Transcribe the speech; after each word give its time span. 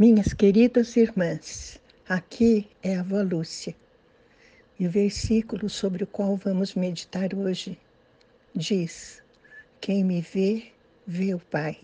Minhas 0.00 0.32
queridas 0.32 0.96
irmãs, 0.96 1.78
aqui 2.08 2.66
é 2.82 2.96
a 2.96 3.00
avó 3.00 3.20
Lúcia. 3.20 3.76
E 4.78 4.86
o 4.86 4.90
versículo 4.90 5.68
sobre 5.68 6.04
o 6.04 6.06
qual 6.06 6.36
vamos 6.36 6.74
meditar 6.74 7.34
hoje 7.34 7.78
diz: 8.56 9.22
Quem 9.78 10.02
me 10.02 10.22
vê, 10.22 10.72
vê 11.06 11.34
o 11.34 11.38
Pai. 11.38 11.78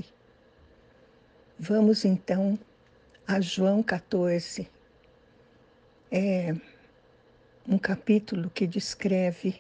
Vamos 1.59 2.07
então 2.07 2.59
a 3.29 3.39
João 3.39 3.83
14. 3.83 4.67
É 6.11 6.55
um 7.69 7.77
capítulo 7.77 8.49
que 8.49 8.67
descreve 8.67 9.57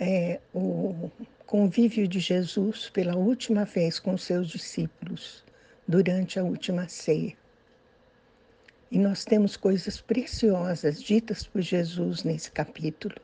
é, 0.00 0.40
o 0.54 1.10
convívio 1.44 2.08
de 2.08 2.20
Jesus 2.20 2.88
pela 2.88 3.16
última 3.16 3.66
vez 3.66 3.98
com 3.98 4.16
seus 4.16 4.48
discípulos 4.48 5.44
durante 5.86 6.38
a 6.38 6.44
última 6.44 6.88
ceia. 6.88 7.36
E 8.90 8.98
nós 8.98 9.24
temos 9.24 9.56
coisas 9.56 10.00
preciosas 10.00 11.02
ditas 11.02 11.46
por 11.46 11.60
Jesus 11.60 12.22
nesse 12.22 12.50
capítulo. 12.50 13.14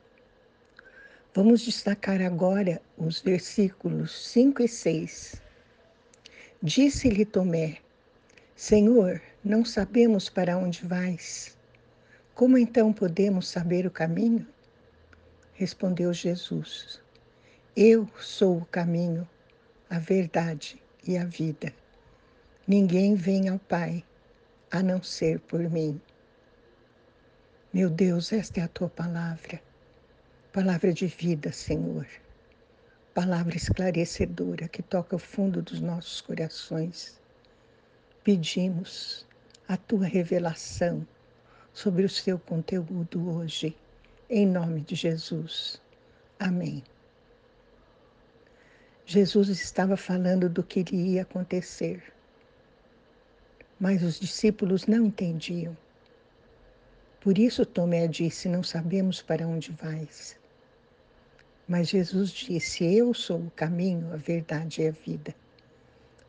Vamos 1.33 1.61
destacar 1.61 2.21
agora 2.21 2.81
os 2.97 3.19
versículos 3.19 4.27
5 4.27 4.61
e 4.61 4.67
6. 4.67 5.41
Disse-lhe 6.61 7.25
Tomé: 7.25 7.77
Senhor, 8.55 9.21
não 9.43 9.65
sabemos 9.65 10.29
para 10.29 10.57
onde 10.57 10.85
vais. 10.85 11.57
Como 12.35 12.57
então 12.57 12.93
podemos 12.93 13.47
saber 13.47 13.85
o 13.85 13.91
caminho? 13.91 14.47
Respondeu 15.53 16.13
Jesus: 16.13 17.01
Eu 17.75 18.07
sou 18.19 18.59
o 18.59 18.65
caminho, 18.65 19.27
a 19.89 19.99
verdade 19.99 20.81
e 21.07 21.17
a 21.17 21.25
vida. 21.25 21.73
Ninguém 22.65 23.13
vem 23.13 23.49
ao 23.49 23.59
Pai 23.59 24.05
a 24.71 24.81
não 24.81 25.03
ser 25.03 25.37
por 25.41 25.59
mim. 25.69 25.99
Meu 27.73 27.89
Deus, 27.89 28.31
esta 28.31 28.61
é 28.61 28.63
a 28.63 28.69
tua 28.69 28.87
palavra, 28.87 29.61
palavra 30.53 30.93
de 30.93 31.07
vida, 31.07 31.51
Senhor, 31.51 32.07
palavra 33.13 33.57
esclarecedora 33.57 34.69
que 34.69 34.81
toca 34.81 35.17
o 35.17 35.19
fundo 35.19 35.61
dos 35.61 35.81
nossos 35.81 36.21
corações. 36.21 37.19
Pedimos 38.23 39.27
a 39.67 39.75
tua 39.75 40.05
revelação 40.05 41.05
sobre 41.73 42.05
o 42.05 42.09
seu 42.09 42.39
conteúdo 42.39 43.29
hoje, 43.29 43.77
em 44.29 44.47
nome 44.47 44.79
de 44.79 44.95
Jesus. 44.95 45.81
Amém. 46.39 46.81
Jesus 49.05 49.49
estava 49.49 49.97
falando 49.97 50.47
do 50.47 50.63
que 50.63 50.79
iria 50.79 51.23
acontecer 51.23 52.12
mas 53.83 54.01
os 54.01 54.17
discípulos 54.17 54.87
não 54.87 55.07
entendiam. 55.07 55.75
Por 57.19 57.37
isso 57.37 57.65
Tomé 57.65 58.07
disse: 58.07 58.47
Não 58.47 58.63
sabemos 58.63 59.21
para 59.21 59.45
onde 59.45 59.73
vais. 59.73 60.39
Mas 61.67 61.89
Jesus 61.89 62.31
disse: 62.31 62.85
Eu 62.85 63.13
sou 63.13 63.39
o 63.41 63.51
caminho, 63.51 64.13
a 64.13 64.15
verdade 64.15 64.81
e 64.81 64.87
a 64.87 64.91
vida. 64.91 65.35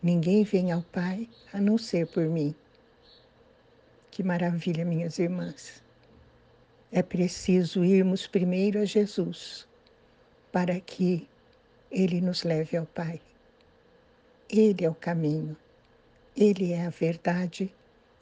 Ninguém 0.03 0.43
vem 0.43 0.73
ao 0.73 0.83
Pai 0.83 1.29
a 1.53 1.61
não 1.61 1.79
ser 1.79 2.09
por 2.09 2.25
mim. 2.25 2.53
Que 4.11 4.25
maravilha, 4.25 4.85
minhas 4.85 5.21
irmãs. 5.21 5.81
É 6.91 7.05
preciso 7.05 7.85
irmos 7.85 8.27
primeiro 8.27 8.81
a 8.81 8.85
Jesus 8.85 9.65
para 10.51 10.81
que 10.81 11.29
Ele 11.89 12.21
nos 12.21 12.43
leve 12.43 12.77
ao 12.77 12.87
Pai. 12.87 13.21
Ele 14.51 14.85
é 14.85 14.91
o 14.91 14.95
caminho. 14.97 15.57
Ele 16.37 16.73
é 16.73 16.85
a 16.85 16.91
verdade 16.91 17.73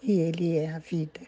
e 0.03 0.21
Ele 0.21 0.59
é 0.59 0.71
a 0.71 0.79
vida. 0.79 1.21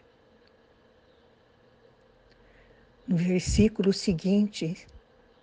No 3.07 3.17
versículo 3.17 3.91
seguinte, 3.91 4.85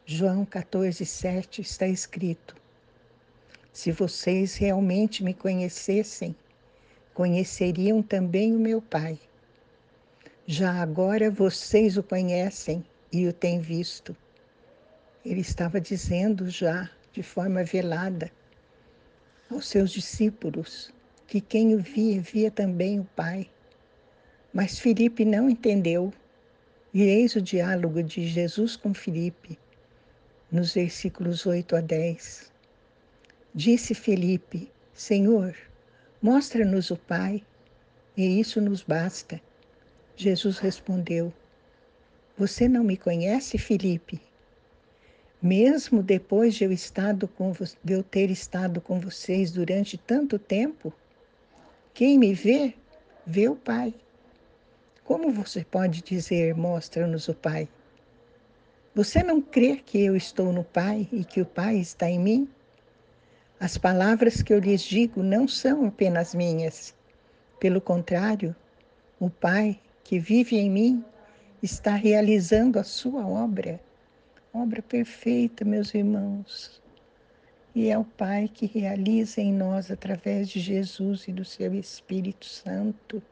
João 0.06 0.44
14, 0.44 1.04
7, 1.04 1.60
está 1.60 1.88
escrito: 1.88 2.54
Se 3.72 3.90
vocês 3.90 4.54
realmente 4.54 5.24
me 5.24 5.34
conhecessem, 5.34 6.32
conheceriam 7.12 8.04
também 8.04 8.54
o 8.54 8.60
meu 8.60 8.80
Pai. 8.80 9.18
Já 10.46 10.80
agora 10.80 11.28
vocês 11.28 11.96
o 11.96 12.04
conhecem 12.04 12.84
e 13.12 13.26
o 13.26 13.32
têm 13.32 13.60
visto. 13.60 14.16
Ele 15.24 15.40
estava 15.40 15.80
dizendo 15.80 16.48
já 16.48 16.88
de 17.12 17.24
forma 17.24 17.64
velada 17.64 18.30
aos 19.50 19.66
seus 19.66 19.90
discípulos 19.90 20.92
que 21.26 21.40
quem 21.40 21.74
o 21.74 21.78
via, 21.78 22.20
via 22.20 22.50
também 22.50 23.00
o 23.00 23.04
Pai. 23.16 23.48
Mas 24.52 24.78
Filipe 24.78 25.24
não 25.24 25.48
entendeu. 25.48 26.12
E 26.94 27.02
eis 27.02 27.34
o 27.36 27.40
diálogo 27.40 28.02
de 28.02 28.28
Jesus 28.28 28.76
com 28.76 28.92
Filipe, 28.92 29.58
nos 30.50 30.74
versículos 30.74 31.46
8 31.46 31.76
a 31.76 31.80
10. 31.80 32.52
Disse 33.54 33.94
Filipe: 33.94 34.70
Senhor, 34.92 35.56
mostra-nos 36.20 36.90
o 36.90 36.96
Pai, 36.96 37.42
e 38.14 38.38
isso 38.38 38.60
nos 38.60 38.82
basta. 38.82 39.40
Jesus 40.14 40.58
respondeu: 40.58 41.32
Você 42.36 42.68
não 42.68 42.84
me 42.84 42.98
conhece, 42.98 43.56
Filipe? 43.56 44.20
Mesmo 45.40 46.02
depois 46.02 46.54
de 46.54 46.64
eu, 46.64 46.70
estado 46.70 47.26
com, 47.26 47.52
de 47.82 47.92
eu 47.92 48.02
ter 48.02 48.30
estado 48.30 48.80
com 48.80 49.00
vocês 49.00 49.50
durante 49.50 49.96
tanto 49.96 50.38
tempo? 50.38 50.92
Quem 51.94 52.18
me 52.18 52.32
vê, 52.32 52.74
vê 53.26 53.50
o 53.50 53.54
Pai. 53.54 53.94
Como 55.04 55.30
você 55.30 55.62
pode 55.62 56.00
dizer, 56.00 56.54
mostra-nos 56.54 57.28
o 57.28 57.34
Pai? 57.34 57.68
Você 58.94 59.22
não 59.22 59.42
crê 59.42 59.76
que 59.76 60.02
eu 60.02 60.16
estou 60.16 60.54
no 60.54 60.64
Pai 60.64 61.06
e 61.12 61.22
que 61.22 61.42
o 61.42 61.46
Pai 61.46 61.76
está 61.76 62.08
em 62.08 62.18
mim? 62.18 62.48
As 63.60 63.76
palavras 63.76 64.40
que 64.40 64.54
eu 64.54 64.58
lhes 64.58 64.80
digo 64.82 65.22
não 65.22 65.46
são 65.46 65.84
apenas 65.84 66.34
minhas. 66.34 66.94
Pelo 67.60 67.80
contrário, 67.80 68.56
o 69.20 69.28
Pai 69.28 69.78
que 70.02 70.18
vive 70.18 70.56
em 70.56 70.70
mim 70.70 71.04
está 71.62 71.94
realizando 71.94 72.78
a 72.78 72.84
sua 72.84 73.26
obra, 73.26 73.78
obra 74.54 74.80
perfeita, 74.80 75.62
meus 75.62 75.94
irmãos 75.94 76.81
e 77.74 77.88
é 77.88 77.98
o 77.98 78.04
Pai 78.04 78.48
que 78.48 78.66
realiza 78.66 79.40
em 79.40 79.52
nós 79.52 79.90
através 79.90 80.48
de 80.48 80.60
Jesus 80.60 81.26
e 81.26 81.32
do 81.32 81.44
seu 81.44 81.74
Espírito 81.74 82.44
Santo. 82.44 83.22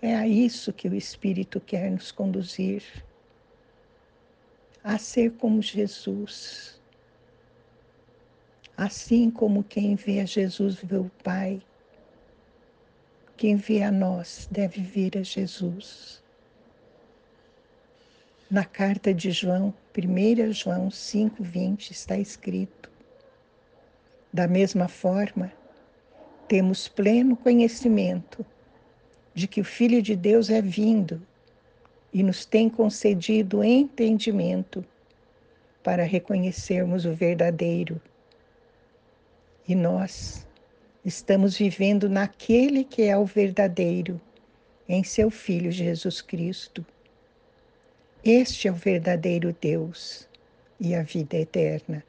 É 0.00 0.16
a 0.16 0.26
isso 0.26 0.72
que 0.72 0.88
o 0.88 0.94
Espírito 0.94 1.60
quer 1.60 1.88
nos 1.90 2.10
conduzir, 2.10 2.82
a 4.82 4.98
ser 4.98 5.30
como 5.32 5.62
Jesus. 5.62 6.80
Assim 8.76 9.30
como 9.30 9.62
quem 9.62 9.94
vê 9.94 10.18
a 10.18 10.24
Jesus 10.24 10.76
vê 10.82 10.96
o 10.96 11.10
Pai, 11.22 11.62
quem 13.36 13.54
vê 13.54 13.82
a 13.84 13.92
nós 13.92 14.48
deve 14.50 14.80
ver 14.82 15.16
a 15.18 15.22
Jesus. 15.22 16.21
Na 18.52 18.66
carta 18.66 19.14
de 19.14 19.30
João, 19.30 19.72
1 19.96 20.52
João 20.52 20.88
5,20 20.88 21.90
está 21.90 22.18
escrito: 22.18 22.90
Da 24.30 24.46
mesma 24.46 24.88
forma, 24.88 25.50
temos 26.46 26.86
pleno 26.86 27.34
conhecimento 27.34 28.44
de 29.32 29.48
que 29.48 29.62
o 29.62 29.64
Filho 29.64 30.02
de 30.02 30.14
Deus 30.14 30.50
é 30.50 30.60
vindo 30.60 31.26
e 32.12 32.22
nos 32.22 32.44
tem 32.44 32.68
concedido 32.68 33.64
entendimento 33.64 34.84
para 35.82 36.02
reconhecermos 36.02 37.06
o 37.06 37.14
verdadeiro. 37.14 37.98
E 39.66 39.74
nós 39.74 40.46
estamos 41.02 41.56
vivendo 41.56 42.06
naquele 42.06 42.84
que 42.84 43.00
é 43.00 43.16
o 43.16 43.24
verdadeiro, 43.24 44.20
em 44.86 45.02
seu 45.02 45.30
Filho 45.30 45.72
Jesus 45.72 46.20
Cristo. 46.20 46.84
Este 48.24 48.68
é 48.68 48.70
o 48.70 48.74
verdadeiro 48.74 49.52
Deus 49.60 50.28
e 50.78 50.94
a 50.94 51.02
vida 51.02 51.36
eterna. 51.36 52.04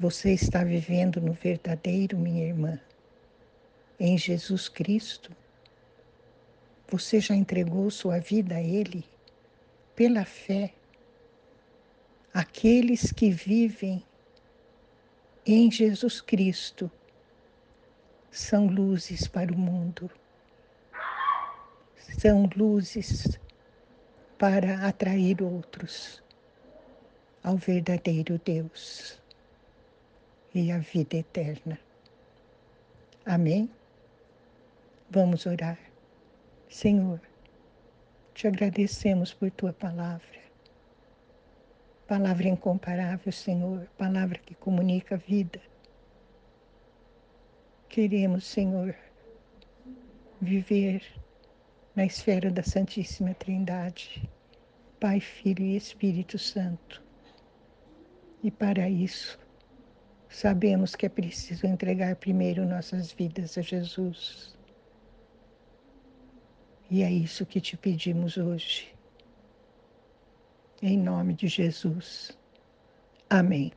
Você 0.00 0.32
está 0.32 0.64
vivendo 0.64 1.20
no 1.20 1.34
verdadeiro, 1.34 2.16
minha 2.16 2.46
irmã, 2.46 2.80
em 4.00 4.16
Jesus 4.16 4.66
Cristo. 4.66 5.30
Você 6.88 7.20
já 7.20 7.34
entregou 7.34 7.90
sua 7.90 8.18
vida 8.18 8.54
a 8.54 8.62
Ele 8.62 9.04
pela 9.94 10.24
fé. 10.24 10.72
Aqueles 12.32 13.12
que 13.12 13.30
vivem 13.30 14.02
em 15.44 15.70
Jesus 15.70 16.22
Cristo 16.22 16.90
são 18.30 18.68
luzes 18.68 19.28
para 19.28 19.52
o 19.52 19.58
mundo, 19.58 20.10
são 22.18 22.48
luzes 22.56 23.38
para 24.38 24.86
atrair 24.86 25.42
outros 25.42 26.22
ao 27.42 27.56
verdadeiro 27.56 28.40
Deus 28.44 29.20
e 30.54 30.70
à 30.70 30.78
vida 30.78 31.16
eterna. 31.16 31.78
Amém? 33.26 33.68
Vamos 35.10 35.44
orar. 35.44 35.78
Senhor, 36.68 37.20
te 38.34 38.46
agradecemos 38.46 39.34
por 39.34 39.50
tua 39.50 39.72
palavra. 39.72 40.38
Palavra 42.06 42.48
incomparável, 42.48 43.32
Senhor, 43.32 43.88
palavra 43.98 44.38
que 44.38 44.54
comunica 44.54 45.16
a 45.16 45.18
vida. 45.18 45.60
Queremos, 47.88 48.46
Senhor, 48.46 48.94
viver 50.40 51.02
na 51.98 52.04
esfera 52.04 52.48
da 52.48 52.62
Santíssima 52.62 53.34
Trindade, 53.34 54.22
Pai, 55.00 55.18
Filho 55.18 55.64
e 55.64 55.76
Espírito 55.76 56.38
Santo. 56.38 57.02
E 58.40 58.52
para 58.52 58.88
isso, 58.88 59.36
sabemos 60.28 60.94
que 60.94 61.06
é 61.06 61.08
preciso 61.08 61.66
entregar 61.66 62.14
primeiro 62.14 62.64
nossas 62.64 63.10
vidas 63.10 63.58
a 63.58 63.62
Jesus. 63.62 64.56
E 66.88 67.02
é 67.02 67.10
isso 67.10 67.44
que 67.44 67.60
te 67.60 67.76
pedimos 67.76 68.36
hoje. 68.36 68.94
Em 70.80 70.96
nome 70.96 71.34
de 71.34 71.48
Jesus. 71.48 72.38
Amém. 73.28 73.72